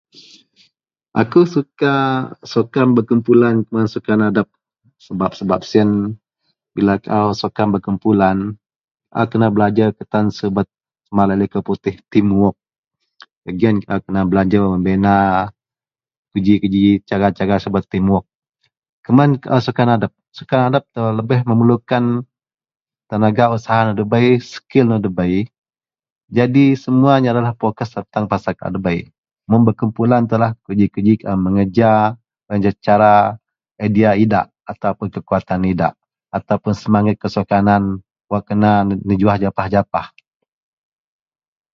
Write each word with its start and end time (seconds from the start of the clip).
Akou 1.21 1.43
suka 1.55 1.95
sukan 2.53 2.87
berkumpulan 2.97 3.55
kuman 3.65 3.87
sukan 3.93 4.19
adep 4.29 4.47
sebab-sebab 5.05 5.61
siyen 5.69 5.89
bila 6.75 6.93
kaau 7.05 7.29
sukan 7.41 7.67
berkumpulan, 7.75 8.37
kaau 9.11 9.27
kena 9.31 9.47
belajer 9.55 9.89
ketan 9.97 10.25
subet 10.37 10.67
sama 11.05 11.21
alei 11.25 11.37
likou 11.41 11.61
putih, 11.67 11.95
tim 12.11 12.27
wok. 12.41 12.55
Gak 13.45 13.55
giyen 13.59 13.75
kaau 13.87 13.99
kena 14.05 14.21
belajer 14.31 14.61
membina 14.71 15.15
keji-keji 16.31 16.85
cara-cara 17.09 17.55
subet 17.63 17.85
tim 17.91 18.05
wok. 18.11 18.25
Keman 19.05 19.29
kaau 19.43 19.59
sukan 19.67 19.89
adep, 19.99 20.11
sukan 20.37 20.59
adep 20.71 20.83
telou 20.95 21.13
lebih 21.19 21.39
memelukan 21.49 22.03
tenaga 23.09 23.45
usaha 23.55 23.81
nou 23.91 23.95
debei, 23.99 24.29
skil 24.51 24.85
nou 24.89 25.01
debei. 25.05 25.37
Jadi 26.37 26.65
semuanya 26.83 27.29
adalah.. 27.35 27.51
fokus 27.59 27.91
pasel 28.29 28.53
kaau 28.59 28.71
debei. 28.75 29.01
Mun 29.51 29.61
berkumpulan 29.67 30.23
keji-keji 30.65 31.15
mengereja, 31.43 31.93
cara 32.85 33.11
idea 33.87 34.11
idak 34.23 34.45
atau 34.71 34.91
kekuwatan 35.11 35.67
idak 35.73 35.91
ataupun 36.31 36.71
semenget 36.81 37.19
kesukanan 37.19 37.99
wak 38.31 38.47
kena 38.47 38.87
nejuwah 38.87 39.35
japah-japah. 39.43 40.07